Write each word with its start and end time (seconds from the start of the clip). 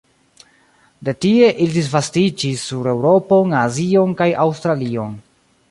De 1.09 1.13
tie 1.25 1.49
ili 1.65 1.75
disvastiĝis 1.75 2.65
sur 2.71 2.91
Eŭropon, 2.95 3.55
Azion 3.61 4.19
kaj 4.23 4.31
Aŭstralion. 4.47 5.17